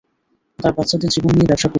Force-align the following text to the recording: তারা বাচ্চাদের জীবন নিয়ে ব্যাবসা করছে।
তারা 0.59 0.73
বাচ্চাদের 0.77 1.09
জীবন 1.09 1.31
নিয়ে 1.33 1.49
ব্যাবসা 1.49 1.61
করছে। 1.61 1.69